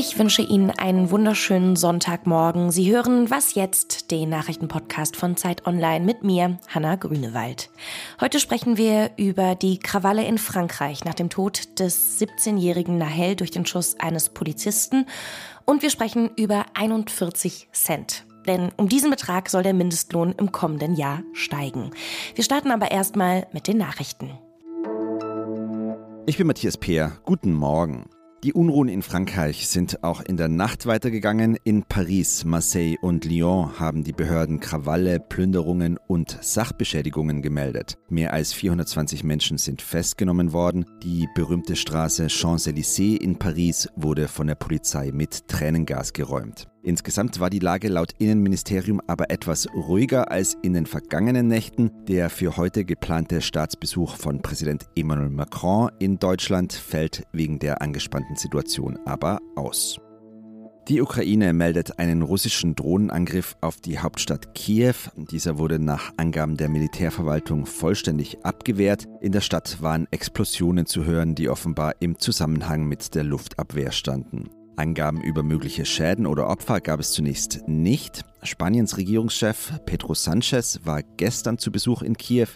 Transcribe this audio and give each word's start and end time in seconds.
Ich 0.00 0.16
wünsche 0.16 0.42
Ihnen 0.42 0.70
einen 0.70 1.10
wunderschönen 1.10 1.74
Sonntagmorgen. 1.74 2.70
Sie 2.70 2.88
hören 2.88 3.30
Was 3.30 3.56
jetzt, 3.56 4.12
den 4.12 4.28
Nachrichtenpodcast 4.28 5.16
von 5.16 5.36
Zeit 5.36 5.66
Online 5.66 6.04
mit 6.04 6.22
mir, 6.22 6.60
Hanna 6.68 6.94
Grünewald. 6.94 7.68
Heute 8.20 8.38
sprechen 8.38 8.76
wir 8.76 9.10
über 9.16 9.56
die 9.56 9.80
Krawalle 9.80 10.24
in 10.24 10.38
Frankreich 10.38 11.04
nach 11.04 11.14
dem 11.14 11.30
Tod 11.30 11.80
des 11.80 12.20
17-jährigen 12.20 12.96
Nahel 12.96 13.34
durch 13.34 13.50
den 13.50 13.66
Schuss 13.66 13.98
eines 13.98 14.28
Polizisten 14.28 15.04
und 15.64 15.82
wir 15.82 15.90
sprechen 15.90 16.30
über 16.36 16.66
41 16.74 17.66
Cent. 17.72 18.24
Denn 18.46 18.68
um 18.76 18.88
diesen 18.88 19.10
Betrag 19.10 19.50
soll 19.50 19.64
der 19.64 19.74
Mindestlohn 19.74 20.30
im 20.38 20.52
kommenden 20.52 20.94
Jahr 20.94 21.24
steigen. 21.32 21.90
Wir 22.36 22.44
starten 22.44 22.70
aber 22.70 22.92
erstmal 22.92 23.48
mit 23.52 23.66
den 23.66 23.78
Nachrichten. 23.78 24.30
Ich 26.26 26.38
bin 26.38 26.46
Matthias 26.46 26.76
Peer. 26.76 27.18
Guten 27.24 27.52
Morgen. 27.52 28.08
Die 28.44 28.52
Unruhen 28.52 28.88
in 28.88 29.02
Frankreich 29.02 29.66
sind 29.66 30.04
auch 30.04 30.20
in 30.20 30.36
der 30.36 30.46
Nacht 30.46 30.86
weitergegangen. 30.86 31.58
In 31.64 31.82
Paris, 31.82 32.44
Marseille 32.44 32.94
und 33.02 33.24
Lyon 33.24 33.80
haben 33.80 34.04
die 34.04 34.12
Behörden 34.12 34.60
Krawalle, 34.60 35.18
Plünderungen 35.18 35.98
und 36.06 36.38
Sachbeschädigungen 36.40 37.42
gemeldet. 37.42 37.98
Mehr 38.08 38.32
als 38.32 38.52
420 38.52 39.24
Menschen 39.24 39.58
sind 39.58 39.82
festgenommen 39.82 40.52
worden. 40.52 40.86
Die 41.02 41.26
berühmte 41.34 41.74
Straße 41.74 42.28
Champs-Élysées 42.28 43.20
in 43.20 43.40
Paris 43.40 43.88
wurde 43.96 44.28
von 44.28 44.46
der 44.46 44.54
Polizei 44.54 45.10
mit 45.12 45.48
Tränengas 45.48 46.12
geräumt. 46.12 46.68
Insgesamt 46.88 47.38
war 47.38 47.50
die 47.50 47.58
Lage 47.58 47.88
laut 47.88 48.14
Innenministerium 48.16 49.02
aber 49.06 49.28
etwas 49.28 49.68
ruhiger 49.74 50.30
als 50.30 50.56
in 50.62 50.72
den 50.72 50.86
vergangenen 50.86 51.46
Nächten. 51.46 51.90
Der 52.06 52.30
für 52.30 52.56
heute 52.56 52.86
geplante 52.86 53.42
Staatsbesuch 53.42 54.16
von 54.16 54.40
Präsident 54.40 54.86
Emmanuel 54.96 55.28
Macron 55.28 55.90
in 55.98 56.18
Deutschland 56.18 56.72
fällt 56.72 57.24
wegen 57.30 57.58
der 57.58 57.82
angespannten 57.82 58.36
Situation 58.36 58.98
aber 59.04 59.38
aus. 59.54 60.00
Die 60.88 61.02
Ukraine 61.02 61.52
meldet 61.52 61.98
einen 61.98 62.22
russischen 62.22 62.74
Drohnenangriff 62.74 63.58
auf 63.60 63.82
die 63.82 63.98
Hauptstadt 63.98 64.54
Kiew. 64.54 64.94
Dieser 65.30 65.58
wurde 65.58 65.78
nach 65.78 66.14
Angaben 66.16 66.56
der 66.56 66.70
Militärverwaltung 66.70 67.66
vollständig 67.66 68.46
abgewehrt. 68.46 69.04
In 69.20 69.32
der 69.32 69.42
Stadt 69.42 69.82
waren 69.82 70.08
Explosionen 70.10 70.86
zu 70.86 71.04
hören, 71.04 71.34
die 71.34 71.50
offenbar 71.50 71.96
im 72.00 72.18
Zusammenhang 72.18 72.86
mit 72.86 73.14
der 73.14 73.24
Luftabwehr 73.24 73.92
standen. 73.92 74.48
Angaben 74.78 75.20
über 75.20 75.42
mögliche 75.42 75.84
Schäden 75.84 76.26
oder 76.26 76.48
Opfer 76.48 76.80
gab 76.80 77.00
es 77.00 77.12
zunächst 77.12 77.66
nicht. 77.66 78.24
Spaniens 78.42 78.96
Regierungschef 78.96 79.72
Pedro 79.84 80.14
Sanchez 80.14 80.80
war 80.84 81.02
gestern 81.02 81.58
zu 81.58 81.72
Besuch 81.72 82.02
in 82.02 82.16
Kiew. 82.16 82.48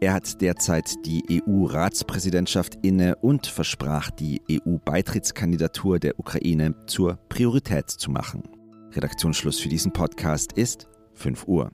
Er 0.00 0.14
hat 0.14 0.40
derzeit 0.40 1.04
die 1.04 1.42
EU-Ratspräsidentschaft 1.46 2.78
inne 2.82 3.16
und 3.16 3.46
versprach, 3.46 4.10
die 4.10 4.40
EU-Beitrittskandidatur 4.50 5.98
der 5.98 6.18
Ukraine 6.18 6.74
zur 6.86 7.18
Priorität 7.28 7.90
zu 7.90 8.10
machen. 8.10 8.44
Redaktionsschluss 8.92 9.60
für 9.60 9.68
diesen 9.68 9.92
Podcast 9.92 10.52
ist 10.52 10.88
5 11.14 11.46
Uhr. 11.48 11.72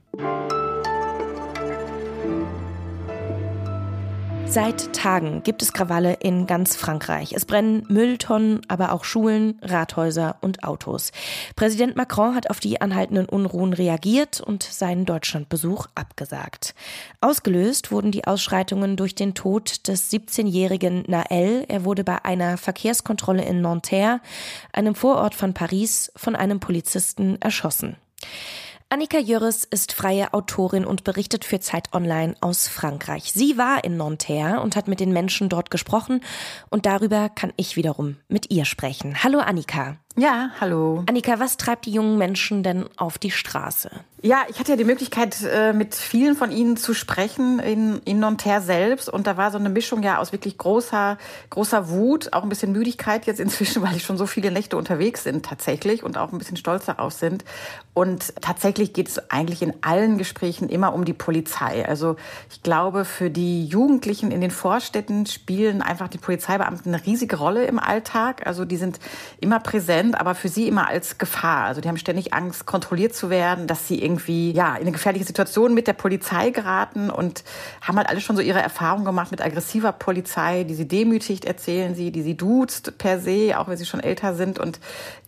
Seit 4.55 4.93
Tagen 4.93 5.43
gibt 5.43 5.61
es 5.61 5.73
Krawalle 5.73 6.13
in 6.21 6.47
ganz 6.47 6.77
Frankreich. 6.77 7.33
Es 7.33 7.43
brennen 7.43 7.85
Mülltonnen, 7.89 8.61
aber 8.69 8.93
auch 8.93 9.03
Schulen, 9.03 9.59
Rathäuser 9.61 10.37
und 10.39 10.63
Autos. 10.63 11.11
Präsident 11.57 11.97
Macron 11.97 12.35
hat 12.35 12.49
auf 12.49 12.61
die 12.61 12.79
anhaltenden 12.79 13.25
Unruhen 13.25 13.73
reagiert 13.73 14.39
und 14.39 14.63
seinen 14.63 15.05
Deutschlandbesuch 15.05 15.87
abgesagt. 15.95 16.73
Ausgelöst 17.19 17.91
wurden 17.91 18.11
die 18.11 18.27
Ausschreitungen 18.27 18.95
durch 18.95 19.13
den 19.13 19.33
Tod 19.33 19.89
des 19.89 20.09
17-jährigen 20.09 21.03
Nael. 21.05 21.65
Er 21.67 21.83
wurde 21.83 22.05
bei 22.05 22.23
einer 22.23 22.55
Verkehrskontrolle 22.55 23.43
in 23.43 23.59
Nanterre, 23.59 24.21
einem 24.71 24.95
Vorort 24.95 25.35
von 25.35 25.53
Paris, 25.53 26.13
von 26.15 26.33
einem 26.33 26.61
Polizisten 26.61 27.41
erschossen. 27.41 27.97
Annika 28.89 29.17
Jörres 29.17 29.63
ist 29.63 29.93
freie 29.93 30.33
Autorin 30.33 30.85
und 30.85 31.03
berichtet 31.03 31.43
für 31.43 31.59
Zeit 31.59 31.93
Online 31.93 32.35
aus 32.39 32.67
Frankreich. 32.67 33.31
Sie 33.33 33.57
war 33.57 33.83
in 33.83 33.97
Nanterre 33.97 34.61
und 34.61 34.75
hat 34.75 34.87
mit 34.87 34.99
den 34.99 35.11
Menschen 35.11 35.49
dort 35.49 35.71
gesprochen 35.71 36.21
und 36.69 36.85
darüber 36.85 37.29
kann 37.29 37.51
ich 37.57 37.75
wiederum 37.77 38.17
mit 38.27 38.51
ihr 38.51 38.63
sprechen. 38.63 39.23
Hallo 39.23 39.39
Annika. 39.39 39.97
Ja, 40.17 40.51
hallo. 40.61 41.03
Annika, 41.07 41.39
was 41.39 41.57
treibt 41.57 41.85
die 41.85 41.91
jungen 41.91 42.17
Menschen 42.17 42.63
denn 42.63 42.85
auf 42.95 43.17
die 43.17 43.31
Straße? 43.31 43.91
Ja, 44.21 44.43
ich 44.47 44.57
hatte 44.59 44.71
ja 44.71 44.77
die 44.77 44.85
Möglichkeit, 44.85 45.37
äh, 45.43 45.73
mit 45.73 45.93
vielen 45.93 46.35
von 46.35 46.49
ihnen 46.51 46.77
zu 46.77 46.93
sprechen 46.93 47.59
in, 47.59 47.99
in 48.05 48.19
Nanterre 48.19 48.61
selbst. 48.61 49.09
Und 49.09 49.27
da 49.27 49.37
war 49.37 49.51
so 49.51 49.57
eine 49.57 49.69
Mischung 49.69 50.01
ja 50.01 50.17
aus 50.17 50.31
wirklich 50.31 50.57
großer, 50.57 51.17
großer 51.49 51.89
Wut, 51.89 52.33
auch 52.33 52.41
ein 52.41 52.49
bisschen 52.49 52.71
Müdigkeit 52.71 53.27
jetzt 53.27 53.39
inzwischen, 53.39 53.81
weil 53.83 53.95
ich 53.97 54.03
schon 54.03 54.17
so 54.17 54.25
viele 54.25 54.51
Nächte 54.51 54.77
unterwegs 54.77 55.23
sind 55.23 55.45
tatsächlich 55.45 56.01
und 56.01 56.17
auch 56.17 56.31
ein 56.31 56.37
bisschen 56.37 56.57
stolz 56.57 56.85
darauf 56.85 57.13
sind. 57.13 57.43
Und 57.93 58.33
tatsächlich 58.41 58.93
geht 58.93 59.09
es 59.09 59.29
eigentlich 59.29 59.61
in 59.61 59.73
allen 59.81 60.17
Gesprächen 60.17 60.69
immer 60.69 60.93
um 60.93 61.05
die 61.05 61.13
Polizei. 61.13 61.87
Also 61.87 62.15
ich 62.49 62.63
glaube, 62.63 63.05
für 63.05 63.29
die 63.29 63.65
Jugendlichen 63.65 64.31
in 64.31 64.41
den 64.41 64.51
Vorstädten 64.51 65.27
spielen 65.27 65.81
einfach 65.81 66.07
die 66.07 66.17
Polizeibeamten 66.17 66.95
eine 66.95 67.05
riesige 67.05 67.35
Rolle 67.35 67.65
im 67.65 67.79
Alltag. 67.79 68.47
Also 68.47 68.65
die 68.65 68.77
sind 68.77 68.99
immer 69.39 69.59
präsent 69.59 70.04
präsent, 70.05 70.19
aber 70.19 70.35
für 70.35 70.49
sie 70.49 70.67
immer 70.67 70.87
als 70.87 71.17
Gefahr. 71.17 71.65
Also 71.65 71.81
die 71.81 71.87
haben 71.87 71.97
ständig 71.97 72.33
Angst, 72.33 72.65
kontrolliert 72.65 73.15
zu 73.15 73.29
werden, 73.29 73.67
dass 73.67 73.87
sie 73.87 74.01
irgendwie 74.01 74.51
ja 74.51 74.75
in 74.75 74.81
eine 74.81 74.91
gefährliche 74.91 75.25
Situation 75.25 75.73
mit 75.73 75.87
der 75.87 75.93
Polizei 75.93 76.51
geraten 76.51 77.09
und 77.09 77.43
haben 77.81 77.97
halt 77.97 78.09
alle 78.09 78.21
schon 78.21 78.35
so 78.35 78.41
ihre 78.41 78.61
Erfahrungen 78.61 79.05
gemacht 79.05 79.31
mit 79.31 79.43
aggressiver 79.43 79.91
Polizei, 79.91 80.63
die 80.63 80.75
sie 80.75 80.87
demütigt, 80.87 81.45
erzählen 81.45 81.95
sie, 81.95 82.11
die 82.11 82.21
sie 82.21 82.35
duzt 82.35 82.97
per 82.97 83.19
se, 83.19 83.57
auch 83.57 83.67
wenn 83.67 83.77
sie 83.77 83.85
schon 83.85 83.99
älter 83.99 84.35
sind. 84.35 84.59
Und 84.59 84.79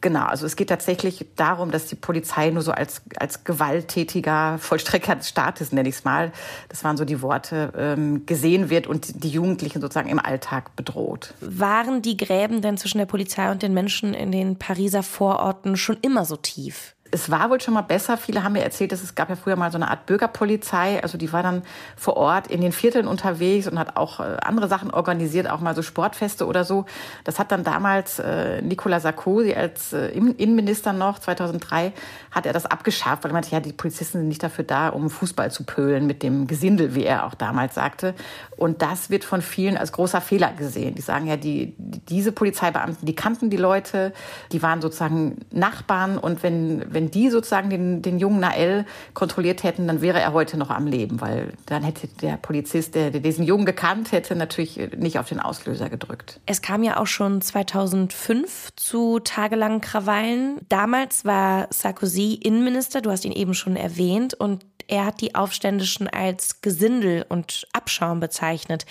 genau, 0.01 0.25
also 0.25 0.45
es 0.45 0.55
geht 0.55 0.69
tatsächlich 0.69 1.25
darum, 1.35 1.71
dass 1.71 1.88
die 1.88 1.95
Polizei 1.95 2.49
nur 2.49 2.63
so 2.63 2.71
als, 2.71 3.01
als 3.17 3.44
gewalttätiger 3.44 4.57
Vollstrecker 4.59 5.15
des 5.15 5.29
Staates, 5.29 5.71
nenne 5.71 5.89
ich 5.89 5.95
es 5.95 6.03
mal, 6.03 6.31
das 6.69 6.83
waren 6.83 6.97
so 6.97 7.05
die 7.05 7.21
Worte, 7.21 7.73
ähm, 7.77 8.25
gesehen 8.25 8.69
wird 8.69 8.88
und 8.88 9.23
die 9.23 9.29
Jugendlichen 9.29 9.81
sozusagen 9.81 10.09
im 10.09 10.19
Alltag 10.19 10.75
bedroht. 10.75 11.33
Waren 11.41 12.01
die 12.01 12.17
Gräben 12.17 12.61
denn 12.61 12.77
zwischen 12.77 12.97
der 12.97 13.05
Polizei 13.05 13.51
und 13.51 13.61
den 13.61 13.73
Menschen 13.73 14.13
in 14.13 14.31
den 14.31 14.57
Pariser 14.67 15.01
Vororten 15.01 15.78
schon 15.78 15.95
immer 16.01 16.25
so 16.25 16.35
tief? 16.35 16.96
Es 17.12 17.29
war 17.29 17.50
wohl 17.50 17.62
schon 17.62 17.73
mal 17.73 17.81
besser. 17.81 18.18
Viele 18.18 18.44
haben 18.44 18.53
mir 18.53 18.63
erzählt, 18.63 18.91
dass 18.91 19.03
es 19.03 19.16
gab 19.16 19.29
ja 19.29 19.35
früher 19.35 19.56
mal 19.56 19.72
so 19.72 19.78
eine 19.78 19.90
Art 19.90 20.06
Bürgerpolizei. 20.06 21.01
Also 21.01 21.18
die 21.18 21.31
war 21.31 21.44
dann 21.44 21.63
vor 21.95 22.18
Ort 22.18 22.47
in 22.47 22.62
den 22.62 22.72
Vierteln 22.72 23.07
unterwegs 23.07 23.68
und 23.68 23.79
hat 23.79 23.97
auch 23.97 24.19
äh, 24.19 24.38
andere 24.41 24.68
Sachen 24.68 24.91
organisiert, 24.91 25.50
auch 25.50 25.59
mal 25.59 25.75
so 25.75 25.81
Sportfeste 25.81 26.45
oder 26.45 26.63
so. 26.63 26.85
Das 27.23 27.40
hat 27.40 27.51
dann 27.51 27.63
damals 27.63 28.19
äh, 28.19 28.62
Nicolas 28.62 29.03
Sarkozy 29.03 29.53
als 29.53 29.94
äh, 29.94 30.09
Innenminister 30.09 30.94
noch, 30.94 31.19
2003, 31.19 31.94
hat 32.31 32.45
er 32.45 32.53
das 32.53 32.66
abgeschafft, 32.66 33.24
weil 33.24 33.31
er 33.31 33.34
meinte, 33.34 33.51
ja, 33.51 33.59
die 33.59 33.74
Polizisten 33.74 34.19
sind 34.19 34.28
nicht 34.28 34.44
dafür 34.44 34.63
da, 34.63 34.89
um 34.89 35.09
Fußball 35.09 35.51
zu 35.51 35.63
pölen 35.63 36.07
mit 36.07 36.24
dem 36.24 36.47
Gesindel, 36.47 36.95
wie 36.95 37.03
er 37.03 37.25
auch 37.25 37.34
damals 37.34 37.75
sagte. 37.75 38.13
Und 38.56 38.81
das 38.81 39.09
wird 39.09 39.24
von 39.24 39.41
vielen 39.41 39.78
als 39.78 39.91
großer 39.91 40.22
Fehler 40.22 40.51
gesehen. 40.53 40.95
Die 40.95 41.01
sagen 41.01 41.28
ja, 41.28 41.38
die, 41.38 41.75
diese 41.78 42.31
Polizeibeamten, 42.31 43.06
die 43.06 43.16
kannten 43.16 43.50
die 43.50 43.57
Leute, 43.57 44.13
die 44.51 44.62
waren 44.62 44.81
sozusagen 44.81 45.38
Nachbarn 45.51 46.18
und 46.18 46.44
wenn, 46.44 46.94
wenn 46.97 47.11
die 47.11 47.29
sozusagen 47.29 47.69
den, 47.69 48.01
den 48.01 48.17
jungen 48.17 48.39
Nael 48.39 48.83
kontrolliert 49.13 49.61
hätten, 49.61 49.85
dann 49.85 50.01
wäre 50.01 50.19
er 50.19 50.33
heute 50.33 50.57
noch 50.57 50.71
am 50.71 50.87
Leben, 50.87 51.21
weil 51.21 51.53
dann 51.67 51.83
hätte 51.83 52.07
der 52.07 52.37
Polizist, 52.37 52.95
der, 52.95 53.11
der 53.11 53.21
diesen 53.21 53.45
Jungen 53.45 53.67
gekannt 53.67 54.11
hätte, 54.11 54.35
natürlich 54.35 54.79
nicht 54.97 55.19
auf 55.19 55.29
den 55.29 55.39
Auslöser 55.39 55.89
gedrückt. 55.89 56.39
Es 56.47 56.63
kam 56.63 56.81
ja 56.81 56.97
auch 56.97 57.05
schon 57.05 57.39
2005 57.39 58.69
zu 58.75 59.19
tagelangen 59.19 59.79
Krawallen. 59.79 60.57
Damals 60.69 61.23
war 61.23 61.67
Sarkozy 61.69 62.33
Innenminister, 62.33 63.01
du 63.01 63.11
hast 63.11 63.25
ihn 63.25 63.31
eben 63.31 63.53
schon 63.53 63.75
erwähnt, 63.75 64.33
und 64.33 64.65
er 64.87 65.05
hat 65.05 65.21
die 65.21 65.35
Aufständischen 65.35 66.07
als 66.07 66.61
Gesindel 66.61 67.25
und 67.27 67.67
Abschaum 67.73 68.19
bezeichnet. 68.19 68.85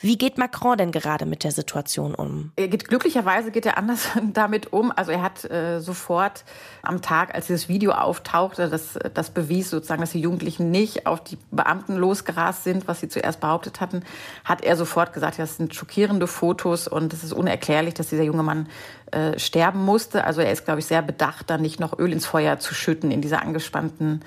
Wie 0.00 0.16
geht 0.16 0.38
Macron 0.38 0.78
denn 0.78 0.92
gerade 0.92 1.26
mit 1.26 1.44
der 1.44 1.52
Situation 1.52 2.14
um? 2.14 2.52
Er 2.56 2.68
geht 2.68 2.88
glücklicherweise 2.88 3.50
geht 3.50 3.66
er 3.66 3.76
anders 3.76 4.08
damit 4.32 4.72
um. 4.72 4.92
Also 4.94 5.12
er 5.12 5.22
hat 5.22 5.44
äh, 5.50 5.80
sofort 5.80 6.44
am 6.82 7.02
Tag, 7.02 7.34
als 7.34 7.48
dieses 7.48 7.68
Video 7.68 7.92
auftauchte, 7.92 8.68
das, 8.68 8.98
das 9.12 9.30
bewies 9.30 9.70
sozusagen, 9.70 10.00
dass 10.00 10.12
die 10.12 10.20
Jugendlichen 10.20 10.70
nicht 10.70 11.06
auf 11.06 11.22
die 11.22 11.38
Beamten 11.50 11.96
losgerast 11.96 12.64
sind, 12.64 12.88
was 12.88 13.00
sie 13.00 13.08
zuerst 13.08 13.40
behauptet 13.40 13.80
hatten, 13.80 14.02
hat 14.44 14.62
er 14.62 14.76
sofort 14.76 15.12
gesagt, 15.12 15.38
das 15.38 15.58
sind 15.58 15.74
schockierende 15.74 16.26
Fotos 16.26 16.88
und 16.88 17.12
es 17.12 17.24
ist 17.24 17.32
unerklärlich, 17.32 17.94
dass 17.94 18.08
dieser 18.08 18.24
junge 18.24 18.42
Mann 18.42 18.68
äh, 19.12 19.38
sterben 19.38 19.84
musste. 19.84 20.24
Also 20.24 20.40
er 20.40 20.50
ist, 20.50 20.64
glaube 20.64 20.80
ich, 20.80 20.86
sehr 20.86 21.02
bedacht, 21.02 21.50
da 21.50 21.58
nicht 21.58 21.78
noch 21.78 21.98
Öl 21.98 22.12
ins 22.12 22.24
Feuer 22.24 22.58
zu 22.58 22.72
schütten 22.74 23.10
in 23.10 23.20
dieser 23.20 23.42
angespannten 23.42 24.20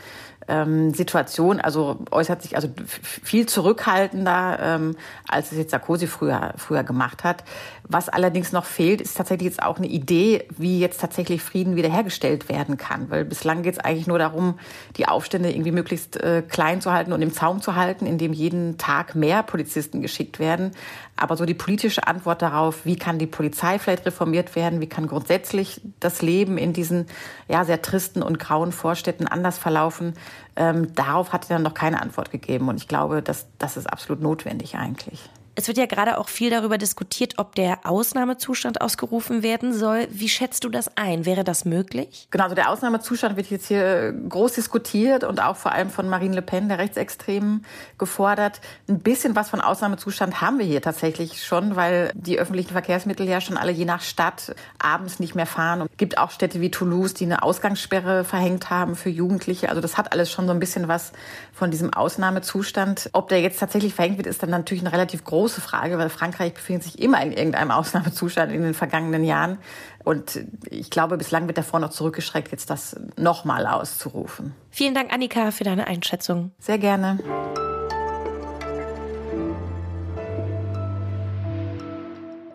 ähm, 0.47 0.93
Situation, 0.93 1.59
also 1.59 1.99
äußert 2.11 2.41
sich 2.41 2.55
also 2.55 2.69
viel 2.87 3.45
zurückhaltender, 3.45 4.59
ähm, 4.61 4.95
als 5.27 5.51
es 5.51 5.57
jetzt 5.57 5.71
Sarkozy 5.71 6.07
früher, 6.07 6.53
früher 6.57 6.83
gemacht 6.83 7.23
hat. 7.23 7.43
Was 7.87 8.09
allerdings 8.09 8.51
noch 8.51 8.65
fehlt, 8.65 8.99
ist 8.99 9.15
tatsächlich 9.15 9.45
jetzt 9.45 9.61
auch 9.61 9.77
eine 9.77 9.87
Idee, 9.87 10.47
wie 10.57 10.79
jetzt 10.79 10.99
tatsächlich 10.99 11.43
Frieden 11.43 11.75
wiederhergestellt 11.75 12.49
werden 12.49 12.77
kann. 12.77 13.09
Weil 13.09 13.25
bislang 13.25 13.61
geht 13.61 13.73
es 13.73 13.79
eigentlich 13.79 14.07
nur 14.07 14.17
darum, 14.17 14.59
die 14.97 15.07
Aufstände 15.07 15.51
irgendwie 15.51 15.71
möglichst 15.71 16.17
äh, 16.17 16.41
klein 16.41 16.81
zu 16.81 16.91
halten 16.91 17.13
und 17.13 17.21
im 17.21 17.31
Zaum 17.31 17.61
zu 17.61 17.75
halten, 17.75 18.05
indem 18.05 18.33
jeden 18.33 18.77
Tag 18.77 19.15
mehr 19.15 19.43
Polizisten 19.43 20.01
geschickt 20.01 20.39
werden. 20.39 20.71
Aber 21.15 21.37
so 21.37 21.45
die 21.45 21.53
politische 21.53 22.07
Antwort 22.07 22.41
darauf, 22.41 22.85
wie 22.85 22.97
kann 22.97 23.19
die 23.19 23.27
Polizei 23.27 23.79
vielleicht 23.79 24.05
reformiert 24.05 24.55
werden, 24.55 24.81
wie 24.81 24.89
kann 24.89 25.07
grundsätzlich 25.07 25.81
das 25.99 26.21
Leben 26.21 26.57
in 26.57 26.73
diesen 26.73 27.05
ja, 27.47 27.63
sehr 27.63 27.81
tristen 27.81 28.21
und 28.21 28.39
grauen 28.39 28.71
Vorstädten 28.71 29.27
anders 29.27 29.57
verlaufen, 29.57 30.13
ähm, 30.55 30.93
darauf 30.95 31.33
hat 31.33 31.45
er 31.45 31.55
dann 31.55 31.63
noch 31.63 31.73
keine 31.73 32.01
Antwort 32.01 32.31
gegeben. 32.31 32.69
Und 32.69 32.77
ich 32.77 32.87
glaube, 32.87 33.21
dass 33.21 33.47
das 33.57 33.77
ist 33.77 33.87
absolut 33.87 34.21
notwendig 34.21 34.75
eigentlich. 34.75 35.29
Es 35.57 35.69
wird 35.69 35.77
ja 35.77 35.85
gerade 35.85 36.17
auch 36.17 36.27
viel 36.27 36.49
darüber 36.49 36.77
diskutiert, 36.77 37.35
ob 37.37 37.55
der 37.55 37.79
Ausnahmezustand 37.85 38.81
ausgerufen 38.81 39.41
werden 39.41 39.73
soll. 39.73 40.05
Wie 40.11 40.27
schätzt 40.27 40.65
du 40.65 40.69
das 40.69 40.97
ein? 40.97 41.25
Wäre 41.25 41.45
das 41.45 41.63
möglich? 41.63 42.27
Genau, 42.29 42.43
also 42.43 42.55
der 42.55 42.69
Ausnahmezustand 42.69 43.37
wird 43.37 43.49
jetzt 43.49 43.69
hier 43.69 44.13
groß 44.27 44.51
diskutiert 44.51 45.23
und 45.23 45.41
auch 45.41 45.55
vor 45.55 45.71
allem 45.71 45.89
von 45.89 46.09
Marine 46.09 46.35
Le 46.35 46.41
Pen, 46.41 46.67
der 46.67 46.77
Rechtsextremen, 46.77 47.65
gefordert. 47.97 48.59
Ein 48.89 48.99
bisschen 48.99 49.33
was 49.37 49.49
von 49.49 49.61
Ausnahmezustand 49.61 50.41
haben 50.41 50.59
wir 50.59 50.65
hier 50.65 50.81
tatsächlich 50.81 51.45
schon, 51.45 51.77
weil 51.77 52.11
die 52.15 52.37
öffentlichen 52.37 52.71
Verkehrsmittel 52.71 53.25
ja 53.25 53.39
schon 53.39 53.55
alle 53.55 53.71
je 53.71 53.85
nach 53.85 54.01
Stadt 54.01 54.53
abends 54.77 55.21
nicht 55.21 55.35
mehr 55.35 55.45
fahren. 55.45 55.79
Und 55.79 55.89
es 55.89 55.97
gibt 55.97 56.17
auch 56.17 56.31
Städte 56.31 56.59
wie 56.59 56.69
Toulouse, 56.69 57.13
die 57.13 57.23
eine 57.23 57.43
Ausgangssperre 57.43 58.25
verhängt 58.25 58.69
haben 58.69 58.97
für 58.97 59.09
Jugendliche. 59.09 59.69
Also 59.69 59.81
das 59.81 59.97
hat 59.97 60.11
alles 60.11 60.29
schon 60.29 60.47
so 60.47 60.51
ein 60.51 60.59
bisschen 60.59 60.89
was 60.89 61.13
von 61.53 61.71
diesem 61.71 61.93
Ausnahmezustand. 61.93 63.09
Ob 63.13 63.29
der 63.29 63.39
jetzt 63.39 63.57
tatsächlich 63.61 63.93
verhängt 63.93 64.17
wird, 64.17 64.27
ist 64.27 64.43
dann 64.43 64.49
natürlich 64.49 64.83
ein 64.83 64.87
relativ 64.87 65.23
groß 65.23 65.44
große 65.45 65.61
Frage, 65.61 65.99
weil 65.99 66.09
Frankreich 66.09 66.55
befindet 66.55 66.85
sich 66.85 66.99
immer 66.99 67.21
in 67.21 67.31
irgendeinem 67.31 67.69
Ausnahmezustand 67.69 68.51
in 68.51 68.63
den 68.63 68.73
vergangenen 68.73 69.23
Jahren. 69.23 69.59
Und 70.03 70.39
ich 70.71 70.89
glaube, 70.89 71.17
bislang 71.17 71.45
wird 71.45 71.59
davor 71.59 71.79
noch 71.79 71.91
zurückgeschreckt, 71.91 72.51
jetzt 72.51 72.71
das 72.71 72.95
nochmal 73.15 73.67
auszurufen. 73.67 74.55
Vielen 74.71 74.95
Dank, 74.95 75.13
Annika, 75.13 75.51
für 75.51 75.63
deine 75.63 75.85
Einschätzung. 75.85 76.51
Sehr 76.57 76.79
gerne. 76.79 77.19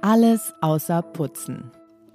Alles 0.02 0.52
außer 0.60 1.02
Putzen. 1.02 1.70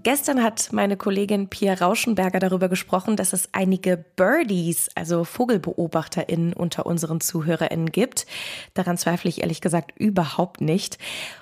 Gestern 0.06 0.44
hat 0.44 0.72
meine 0.72 0.98
Kollegin 0.98 1.48
Pia 1.48 1.74
Rauschenberger 1.74 2.38
darüber 2.38 2.70
gesprochen, 2.70 3.16
dass 3.16 3.34
es 3.34 3.50
einige 3.54 3.98
Birdies, 3.98 4.88
also 4.94 5.24
VogelbeobachterInnen 5.24 6.54
unter 6.54 6.86
unseren 6.86 7.22
ZuhörerInnen 7.22 7.92
gibt. 7.92 8.28
Daran 8.76 9.00
zweifle 9.00 9.30
ich 9.30 9.42
ehrlich 9.42 9.62
gesagt 9.62 9.94
überhaupt 9.98 10.62
nicht. 10.62 11.00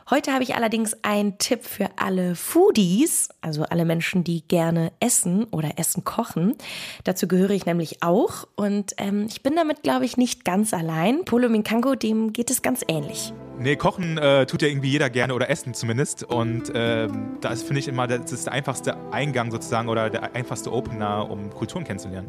Heute 0.09 0.31
habe 0.31 0.43
ich 0.43 0.55
allerdings 0.55 0.95
einen 1.01 1.37
Tipp 1.39 1.65
für 1.65 1.89
alle 1.97 2.35
Foodies, 2.35 3.27
also 3.41 3.63
alle 3.63 3.83
Menschen, 3.83 4.23
die 4.23 4.47
gerne 4.47 4.93
essen 5.01 5.43
oder 5.43 5.77
Essen 5.77 6.05
kochen. 6.05 6.55
Dazu 7.03 7.27
gehöre 7.27 7.49
ich 7.49 7.65
nämlich 7.65 8.01
auch 8.01 8.47
und 8.55 8.93
ähm, 8.97 9.25
ich 9.27 9.43
bin 9.43 9.57
damit, 9.57 9.83
glaube 9.83 10.05
ich, 10.05 10.15
nicht 10.15 10.45
ganz 10.45 10.73
allein. 10.73 11.25
Polo 11.25 11.49
Minkango, 11.49 11.95
dem 11.95 12.31
geht 12.31 12.49
es 12.49 12.61
ganz 12.61 12.79
ähnlich. 12.87 13.33
Nee, 13.63 13.77
kochen 13.77 14.17
äh, 14.17 14.45
tut 14.45 14.61
ja 14.61 14.67
irgendwie 14.67 14.89
jeder 14.89 15.09
gerne 15.09 15.33
oder 15.33 15.49
essen 15.49 15.73
zumindest. 15.73 16.23
Und 16.23 16.69
ähm, 16.75 17.37
da 17.39 17.47
ist, 17.47 17.63
finde 17.63 17.79
ich, 17.79 17.87
immer 17.87 18.07
das 18.07 18.29
ist 18.33 18.45
der 18.45 18.51
einfachste 18.51 18.97
Eingang 19.13 19.51
sozusagen 19.51 19.87
oder 19.87 20.09
der 20.09 20.35
einfachste 20.35 20.69
Opener, 20.73 21.31
um 21.31 21.49
Kulturen 21.49 21.85
kennenzulernen. 21.85 22.27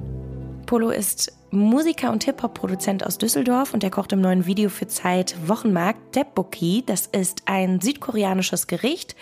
Polo 0.66 0.90
ist 0.90 1.32
Musiker 1.50 2.12
und 2.12 2.22
Hip-Hop-Produzent 2.22 3.04
aus 3.04 3.18
Düsseldorf 3.18 3.74
und 3.74 3.82
er 3.82 3.90
kocht 3.90 4.12
im 4.12 4.20
neuen 4.20 4.46
Video 4.46 4.70
für 4.70 4.86
Zeit 4.86 5.34
Wochenmarkt 5.46 6.12
Tteokbokki. 6.12 6.84
Das 6.86 7.06
ist 7.06 7.42
ein 7.46 7.80
südkoreanisches 7.80 8.68
Gericht, 8.68 9.16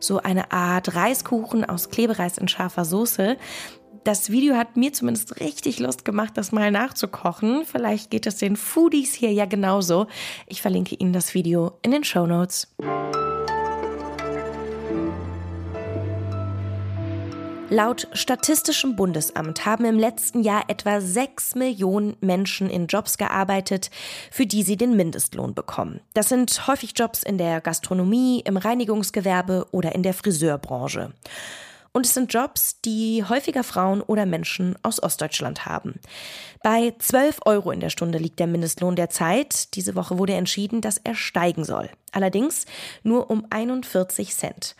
so 0.00 0.22
eine 0.22 0.50
Art 0.52 0.94
Reiskuchen 0.94 1.66
aus 1.66 1.90
Klebereis 1.90 2.38
in 2.38 2.48
scharfer 2.48 2.86
Soße. 2.86 3.36
Das 4.08 4.30
Video 4.30 4.56
hat 4.56 4.78
mir 4.78 4.90
zumindest 4.94 5.38
richtig 5.38 5.80
Lust 5.80 6.06
gemacht, 6.06 6.32
das 6.36 6.50
mal 6.50 6.70
nachzukochen. 6.70 7.66
Vielleicht 7.66 8.10
geht 8.10 8.26
es 8.26 8.38
den 8.38 8.56
Foodies 8.56 9.12
hier 9.12 9.34
ja 9.34 9.44
genauso. 9.44 10.06
Ich 10.46 10.62
verlinke 10.62 10.94
Ihnen 10.94 11.12
das 11.12 11.34
Video 11.34 11.72
in 11.82 11.90
den 11.90 12.04
Show 12.04 12.26
Notes. 12.26 12.74
Laut 17.68 18.08
Statistischem 18.14 18.96
Bundesamt 18.96 19.66
haben 19.66 19.84
im 19.84 19.98
letzten 19.98 20.42
Jahr 20.42 20.64
etwa 20.68 21.02
6 21.02 21.56
Millionen 21.56 22.16
Menschen 22.22 22.70
in 22.70 22.86
Jobs 22.86 23.18
gearbeitet, 23.18 23.90
für 24.30 24.46
die 24.46 24.62
sie 24.62 24.78
den 24.78 24.96
Mindestlohn 24.96 25.52
bekommen. 25.52 26.00
Das 26.14 26.30
sind 26.30 26.66
häufig 26.66 26.94
Jobs 26.96 27.22
in 27.22 27.36
der 27.36 27.60
Gastronomie, 27.60 28.40
im 28.46 28.56
Reinigungsgewerbe 28.56 29.66
oder 29.70 29.94
in 29.94 30.02
der 30.02 30.14
Friseurbranche. 30.14 31.12
Und 31.98 32.06
es 32.06 32.14
sind 32.14 32.32
Jobs, 32.32 32.80
die 32.80 33.24
häufiger 33.28 33.64
Frauen 33.64 34.02
oder 34.02 34.24
Menschen 34.24 34.76
aus 34.84 35.02
Ostdeutschland 35.02 35.66
haben. 35.66 35.98
Bei 36.62 36.94
12 36.96 37.40
Euro 37.44 37.72
in 37.72 37.80
der 37.80 37.90
Stunde 37.90 38.18
liegt 38.18 38.38
der 38.38 38.46
Mindestlohn 38.46 38.94
derzeit. 38.94 39.74
Diese 39.74 39.96
Woche 39.96 40.16
wurde 40.16 40.34
entschieden, 40.34 40.80
dass 40.80 40.98
er 40.98 41.16
steigen 41.16 41.64
soll. 41.64 41.90
Allerdings 42.12 42.66
nur 43.02 43.30
um 43.30 43.48
41 43.50 44.32
Cent. 44.32 44.76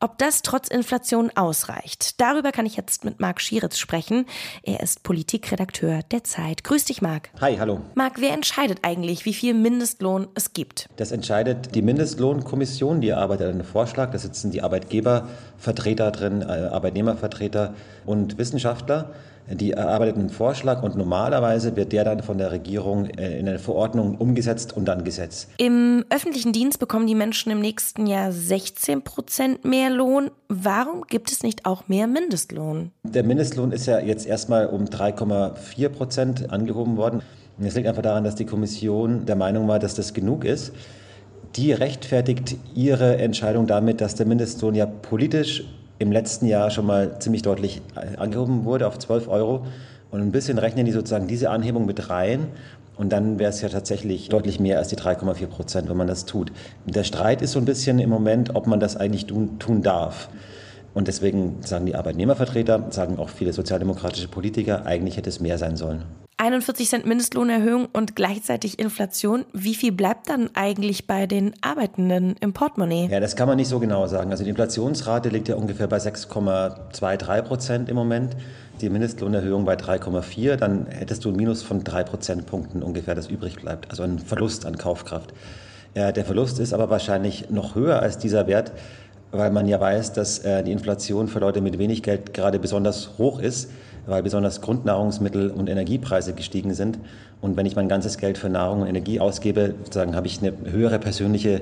Ob 0.00 0.16
das 0.16 0.42
trotz 0.42 0.68
Inflation 0.68 1.32
ausreicht, 1.34 2.20
darüber 2.20 2.52
kann 2.52 2.66
ich 2.66 2.76
jetzt 2.76 3.04
mit 3.04 3.18
Marc 3.18 3.40
Schieritz 3.40 3.78
sprechen. 3.78 4.26
Er 4.62 4.78
ist 4.78 5.02
Politikredakteur 5.02 6.02
der 6.12 6.22
Zeit. 6.22 6.62
Grüß 6.62 6.84
dich, 6.84 7.02
Marc. 7.02 7.30
Hi, 7.40 7.56
hallo. 7.56 7.80
Marc, 7.96 8.20
wer 8.20 8.32
entscheidet 8.32 8.78
eigentlich, 8.82 9.24
wie 9.24 9.34
viel 9.34 9.54
Mindestlohn 9.54 10.28
es 10.36 10.52
gibt? 10.52 10.88
Das 10.98 11.10
entscheidet 11.10 11.74
die 11.74 11.82
Mindestlohnkommission, 11.82 13.00
die 13.00 13.08
erarbeitet 13.08 13.50
einen 13.50 13.64
Vorschlag. 13.64 14.12
Da 14.12 14.18
sitzen 14.18 14.52
die 14.52 14.62
Arbeitgebervertreter 14.62 16.12
drin, 16.12 16.42
äh, 16.42 16.44
Arbeitnehmervertreter 16.44 17.74
und 18.06 18.38
Wissenschaftler. 18.38 19.12
Die 19.50 19.72
erarbeiten 19.72 20.20
einen 20.20 20.30
Vorschlag 20.30 20.82
und 20.82 20.96
normalerweise 20.96 21.74
wird 21.74 21.92
der 21.92 22.04
dann 22.04 22.22
von 22.22 22.36
der 22.36 22.52
Regierung 22.52 23.06
äh, 23.06 23.38
in 23.38 23.48
eine 23.48 23.58
Verordnung 23.58 24.16
umgesetzt 24.16 24.76
und 24.76 24.86
dann 24.86 25.04
Gesetz. 25.04 25.48
Im 25.56 26.04
öffentlichen 26.10 26.52
Dienst 26.52 26.78
bekommen 26.78 27.06
die 27.06 27.14
Menschen 27.14 27.50
im 27.50 27.60
nächsten 27.60 28.06
Jahr 28.06 28.30
16 28.30 29.02
Prozent 29.02 29.64
mehr 29.64 29.88
Lohn. 29.88 30.30
Warum 30.48 31.02
gibt 31.08 31.32
es 31.32 31.42
nicht 31.42 31.64
auch 31.64 31.88
mehr 31.88 32.06
Mindestlohn? 32.06 32.90
Der 33.04 33.24
Mindestlohn 33.24 33.72
ist 33.72 33.86
ja 33.86 33.98
jetzt 34.00 34.26
erstmal 34.26 34.66
um 34.66 34.84
3,4 34.84 35.88
Prozent 35.88 36.50
angehoben 36.50 36.98
worden. 36.98 37.22
Es 37.60 37.74
liegt 37.74 37.88
einfach 37.88 38.02
daran, 38.02 38.24
dass 38.24 38.34
die 38.34 38.46
Kommission 38.46 39.24
der 39.26 39.34
Meinung 39.36 39.66
war, 39.66 39.78
dass 39.78 39.94
das 39.94 40.12
genug 40.12 40.44
ist. 40.44 40.72
Die 41.56 41.72
rechtfertigt 41.72 42.56
ihre 42.74 43.16
Entscheidung 43.16 43.66
damit, 43.66 44.00
dass 44.00 44.14
der 44.14 44.26
Mindestlohn 44.26 44.74
ja 44.74 44.86
politisch 44.86 45.64
im 45.98 46.12
letzten 46.12 46.46
Jahr 46.46 46.70
schon 46.70 46.86
mal 46.86 47.18
ziemlich 47.18 47.42
deutlich 47.42 47.82
äh, 47.96 48.16
angehoben 48.16 48.64
wurde 48.64 48.86
auf 48.86 48.98
12 48.98 49.28
Euro. 49.28 49.66
Und 50.10 50.20
ein 50.20 50.32
bisschen 50.32 50.58
rechnen 50.58 50.86
die 50.86 50.92
sozusagen 50.92 51.26
diese 51.26 51.50
Anhebung 51.50 51.86
mit 51.86 52.08
rein. 52.08 52.48
Und 52.96 53.12
dann 53.12 53.38
wäre 53.38 53.50
es 53.50 53.60
ja 53.60 53.68
tatsächlich 53.68 54.28
deutlich 54.28 54.58
mehr 54.58 54.78
als 54.78 54.88
die 54.88 54.96
3,4 54.96 55.46
Prozent, 55.46 55.88
wenn 55.88 55.96
man 55.96 56.08
das 56.08 56.24
tut. 56.24 56.50
Der 56.86 57.04
Streit 57.04 57.42
ist 57.42 57.52
so 57.52 57.58
ein 57.58 57.64
bisschen 57.64 57.98
im 57.98 58.10
Moment, 58.10 58.56
ob 58.56 58.66
man 58.66 58.80
das 58.80 58.96
eigentlich 58.96 59.26
tun, 59.26 59.58
tun 59.58 59.82
darf. 59.82 60.28
Und 60.94 61.06
deswegen 61.06 61.58
sagen 61.60 61.86
die 61.86 61.94
Arbeitnehmervertreter, 61.94 62.86
sagen 62.90 63.18
auch 63.18 63.28
viele 63.28 63.52
sozialdemokratische 63.52 64.28
Politiker, 64.28 64.84
eigentlich 64.86 65.16
hätte 65.16 65.28
es 65.28 65.38
mehr 65.38 65.58
sein 65.58 65.76
sollen. 65.76 66.02
41 66.40 66.88
Cent 66.88 67.04
Mindestlohnerhöhung 67.04 67.88
und 67.92 68.14
gleichzeitig 68.14 68.78
Inflation. 68.78 69.44
Wie 69.52 69.74
viel 69.74 69.90
bleibt 69.90 70.28
dann 70.28 70.50
eigentlich 70.54 71.08
bei 71.08 71.26
den 71.26 71.52
Arbeitenden 71.62 72.36
im 72.40 72.52
Portemonnaie? 72.52 73.08
Ja, 73.10 73.18
das 73.18 73.34
kann 73.34 73.48
man 73.48 73.56
nicht 73.56 73.66
so 73.66 73.80
genau 73.80 74.06
sagen. 74.06 74.30
Also 74.30 74.44
die 74.44 74.50
Inflationsrate 74.50 75.30
liegt 75.30 75.48
ja 75.48 75.56
ungefähr 75.56 75.88
bei 75.88 75.96
6,23 75.96 77.42
Prozent 77.42 77.88
im 77.88 77.96
Moment. 77.96 78.36
Die 78.80 78.88
Mindestlohnerhöhung 78.88 79.64
bei 79.64 79.74
3,4. 79.74 80.54
Dann 80.54 80.86
hättest 80.86 81.24
du 81.24 81.30
ein 81.30 81.36
Minus 81.36 81.64
von 81.64 81.82
drei 81.82 82.04
Prozentpunkten 82.04 82.84
ungefähr, 82.84 83.16
das 83.16 83.26
übrig 83.26 83.56
bleibt. 83.56 83.90
Also 83.90 84.04
ein 84.04 84.20
Verlust 84.20 84.64
an 84.64 84.78
Kaufkraft. 84.78 85.34
Ja, 85.96 86.12
der 86.12 86.24
Verlust 86.24 86.60
ist 86.60 86.72
aber 86.72 86.88
wahrscheinlich 86.88 87.50
noch 87.50 87.74
höher 87.74 88.00
als 88.00 88.16
dieser 88.16 88.46
Wert, 88.46 88.70
weil 89.32 89.50
man 89.50 89.66
ja 89.66 89.80
weiß, 89.80 90.12
dass 90.12 90.38
äh, 90.38 90.62
die 90.62 90.70
Inflation 90.70 91.26
für 91.26 91.40
Leute 91.40 91.60
mit 91.60 91.80
wenig 91.80 92.04
Geld 92.04 92.32
gerade 92.32 92.60
besonders 92.60 93.18
hoch 93.18 93.40
ist 93.40 93.70
weil 94.08 94.22
besonders 94.22 94.60
Grundnahrungsmittel 94.60 95.50
und 95.50 95.68
Energiepreise 95.68 96.34
gestiegen 96.34 96.74
sind. 96.74 96.98
Und 97.40 97.56
wenn 97.56 97.66
ich 97.66 97.76
mein 97.76 97.88
ganzes 97.88 98.18
Geld 98.18 98.38
für 98.38 98.48
Nahrung 98.48 98.82
und 98.82 98.88
Energie 98.88 99.20
ausgebe, 99.20 99.74
sozusagen 99.84 100.16
habe 100.16 100.26
ich 100.26 100.42
eine 100.42 100.52
höhere 100.70 100.98
persönliche 100.98 101.60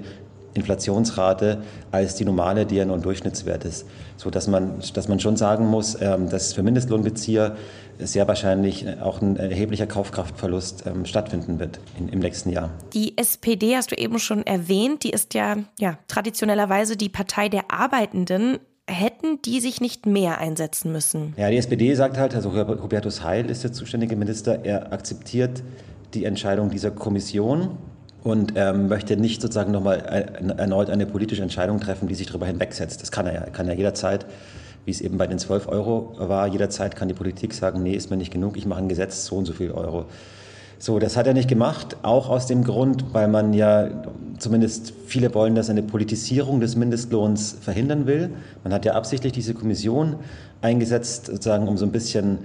Inflationsrate 0.57 1.63
als 1.93 2.15
die 2.15 2.25
normale, 2.25 2.67
die 2.67 2.77
ja 2.77 2.85
nur 2.85 2.97
ein 2.97 3.03
Durchschnittswert 3.03 3.65
ist. 3.65 3.87
So 4.17 4.31
dass 4.31 4.49
man, 4.49 4.81
dass 4.95 5.09
man 5.09 5.21
schon 5.21 5.37
sagen 5.37 5.67
muss, 5.67 6.01
ähm, 6.01 6.29
dass 6.29 6.55
für 6.55 6.63
Mindestlohnbezieher 6.63 7.57
sehr 7.99 8.29
wahrscheinlich 8.29 8.87
auch 9.01 9.21
ein 9.23 9.37
erheblicher 9.37 9.87
Kaufkraftverlust 9.87 10.85
ähm, 10.87 11.05
stattfinden 11.05 11.59
wird 11.59 11.81
im 11.99 12.19
nächsten 12.19 12.51
Jahr. 12.51 12.71
Die 12.93 13.17
SPD 13.17 13.77
hast 13.77 13.93
du 13.93 13.97
eben 13.97 14.19
schon 14.19 14.47
erwähnt, 14.47 15.03
die 15.05 15.11
ist 15.11 15.35
ja, 15.35 15.57
ja 15.79 15.99
traditionellerweise 16.09 16.97
die 16.97 17.09
Partei 17.09 17.49
der 17.49 17.71
Arbeitenden. 17.71 18.59
Hätten 18.89 19.43
die 19.43 19.61
sich 19.61 19.81
nicht 19.81 20.07
mehr 20.07 20.39
einsetzen 20.39 20.93
müssen? 20.93 21.35
Ja, 21.37 21.51
die 21.51 21.57
SPD 21.57 21.93
sagt 21.95 22.19
halt, 22.19 22.37
also 22.37 22.53
Hubertus 22.53 23.25
Heil 23.25 23.51
ist 23.51 23.65
der 23.65 23.73
zuständige 23.73 24.15
Minister, 24.15 24.65
er 24.65 24.93
akzeptiert 24.93 25.65
die 26.15 26.25
Entscheidung 26.25 26.71
dieser 26.71 26.93
Kommission 26.93 27.79
und 28.23 28.53
ähm, 28.55 28.89
möchte 28.89 29.17
nicht 29.17 29.43
sozusagen 29.43 29.73
nochmal 29.73 29.99
erneut 30.57 30.91
eine 30.91 31.05
politische 31.05 31.43
Entscheidung 31.43 31.81
treffen, 31.81 32.07
die 32.07 32.15
sich 32.15 32.29
darüber 32.29 32.47
hinwegsetzt. 32.47 33.03
Das 33.03 33.11
kann 33.11 33.27
er 33.27 33.35
ja. 33.35 33.41
Er 33.41 33.51
kann 33.51 33.67
ja 33.67 33.75
jederzeit, 33.75 34.25
wie 34.85 34.93
es 34.93 35.01
eben 35.01 35.19
bei 35.19 35.27
den 35.27 35.41
12 35.41 35.67
Euro 35.67 36.15
war, 36.19 36.47
jederzeit 36.47 36.95
kann 36.95 37.09
die 37.09 37.15
Politik 37.15 37.55
sagen, 37.55 37.83
nee, 37.83 37.95
ist 37.95 38.11
mir 38.11 38.17
nicht 38.17 38.33
genug, 38.33 38.57
ich 38.57 38.67
mache 38.67 38.81
ein 38.81 38.89
Gesetz, 38.89 39.27
so 39.27 39.37
und 39.37 39.47
so 39.47 39.53
viel 39.53 39.73
Euro. 39.73 40.07
So, 40.79 40.99
das 40.99 41.17
hat 41.17 41.27
er 41.27 41.33
nicht 41.33 41.49
gemacht, 41.49 41.97
auch 42.03 42.29
aus 42.29 42.47
dem 42.47 42.63
Grund, 42.63 43.15
weil 43.15 43.29
man 43.29 43.55
ja 43.55 43.89
zumindest 44.39 44.93
viele 45.07 45.35
wollen, 45.35 45.55
dass 45.55 45.71
eine 45.71 45.83
Politisierung 45.83 46.61
des 46.61 46.77
Mindestlohns 46.77 47.57
verhindern 47.61 48.07
will. 48.07 48.31
Man 48.63 48.75
hat 48.75 48.85
ja 48.85 48.93
absichtlich 48.93 49.33
diese 49.33 49.55
Kommission 49.55 50.17
eingesetzt, 50.61 51.27
sozusagen, 51.27 51.67
um 51.67 51.79
so 51.79 51.87
ein 51.87 51.93
bisschen 51.93 52.39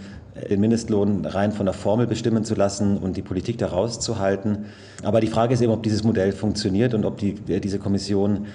den 0.49 0.61
Mindestlohn 0.61 1.25
rein 1.25 1.51
von 1.51 1.65
der 1.65 1.73
Formel 1.73 2.07
bestimmen 2.07 2.45
zu 2.45 2.55
lassen 2.55 2.97
und 2.97 3.17
die 3.17 3.21
Politik 3.21 3.57
da 3.57 3.67
rauszuhalten. 3.67 4.65
Aber 5.03 5.19
die 5.19 5.27
Frage 5.27 5.53
ist 5.53 5.61
eben, 5.61 5.73
ob 5.73 5.83
dieses 5.83 6.03
Modell 6.03 6.31
funktioniert 6.31 6.93
und 6.93 7.03
ob 7.03 7.17
die, 7.17 7.33
diese 7.33 7.79
Kommission 7.79 8.45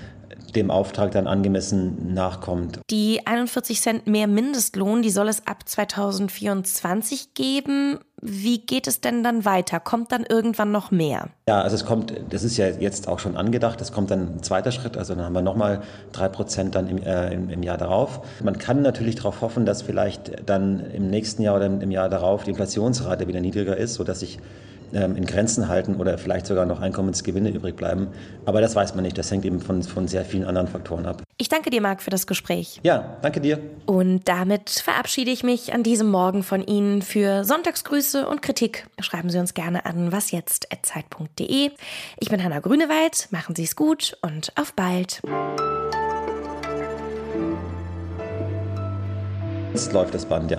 dem 0.54 0.70
Auftrag 0.70 1.12
dann 1.12 1.26
angemessen 1.26 2.14
nachkommt. 2.14 2.80
Die 2.90 3.26
41 3.26 3.80
Cent 3.80 4.06
mehr 4.06 4.26
Mindestlohn, 4.26 5.02
die 5.02 5.10
soll 5.10 5.28
es 5.28 5.46
ab 5.46 5.68
2024 5.68 7.34
geben. 7.34 7.98
Wie 8.22 8.58
geht 8.58 8.86
es 8.86 9.02
denn 9.02 9.22
dann 9.22 9.44
weiter? 9.44 9.78
Kommt 9.78 10.10
dann 10.10 10.24
irgendwann 10.24 10.72
noch 10.72 10.90
mehr? 10.90 11.28
Ja, 11.48 11.60
also 11.60 11.76
es 11.76 11.84
kommt, 11.84 12.14
das 12.30 12.44
ist 12.44 12.56
ja 12.56 12.66
jetzt 12.68 13.08
auch 13.08 13.18
schon 13.18 13.36
angedacht, 13.36 13.80
es 13.82 13.92
kommt 13.92 14.10
dann 14.10 14.36
ein 14.36 14.42
zweiter 14.42 14.72
Schritt, 14.72 14.96
also 14.96 15.14
dann 15.14 15.24
haben 15.24 15.34
wir 15.34 15.42
nochmal 15.42 15.82
drei 16.12 16.28
Prozent 16.28 16.74
dann 16.74 16.88
im, 16.88 17.02
äh, 17.02 17.32
im, 17.34 17.50
im, 17.50 17.62
Jahr 17.62 17.76
darauf. 17.76 18.22
Man 18.42 18.58
kann 18.58 18.80
natürlich 18.80 19.16
darauf 19.16 19.42
hoffen, 19.42 19.66
dass 19.66 19.82
vielleicht 19.82 20.48
dann 20.48 20.80
im 20.92 21.10
nächsten 21.10 21.42
Jahr 21.42 21.56
oder 21.56 21.66
im 21.66 21.90
Jahr 21.90 22.08
darauf 22.08 22.44
die 22.44 22.50
Inflationsrate 22.50 23.28
wieder 23.28 23.40
niedriger 23.40 23.76
ist, 23.76 23.94
sodass 23.94 24.20
sich 24.20 24.38
in 24.92 25.26
Grenzen 25.26 25.68
halten 25.68 25.96
oder 25.96 26.18
vielleicht 26.18 26.46
sogar 26.46 26.66
noch 26.66 26.80
Einkommensgewinne 26.80 27.50
übrig 27.50 27.76
bleiben. 27.76 28.08
Aber 28.44 28.60
das 28.60 28.74
weiß 28.76 28.94
man 28.94 29.04
nicht. 29.04 29.18
Das 29.18 29.30
hängt 29.30 29.44
eben 29.44 29.60
von, 29.60 29.82
von 29.82 30.08
sehr 30.08 30.24
vielen 30.24 30.44
anderen 30.44 30.68
Faktoren 30.68 31.06
ab. 31.06 31.22
Ich 31.38 31.48
danke 31.48 31.70
dir, 31.70 31.80
Marc, 31.80 32.02
für 32.02 32.10
das 32.10 32.26
Gespräch. 32.26 32.80
Ja, 32.82 33.18
danke 33.22 33.40
dir. 33.40 33.58
Und 33.84 34.28
damit 34.28 34.70
verabschiede 34.70 35.30
ich 35.30 35.42
mich 35.42 35.74
an 35.74 35.82
diesem 35.82 36.10
Morgen 36.10 36.42
von 36.42 36.64
Ihnen. 36.64 37.02
Für 37.02 37.44
Sonntagsgrüße 37.44 38.26
und 38.26 38.42
Kritik 38.42 38.86
schreiben 39.00 39.30
Sie 39.30 39.38
uns 39.38 39.54
gerne 39.54 39.84
an 39.84 40.12
wasjetzt.zeit.de. 40.12 41.70
Ich 42.18 42.28
bin 42.30 42.42
Hanna 42.42 42.60
Grünewald. 42.60 43.28
Machen 43.30 43.54
Sie 43.54 43.64
es 43.64 43.76
gut 43.76 44.16
und 44.22 44.52
auf 44.56 44.72
bald. 44.72 45.20
Jetzt 49.72 49.92
läuft 49.92 50.14
das 50.14 50.24
Band, 50.24 50.50
ja. 50.50 50.58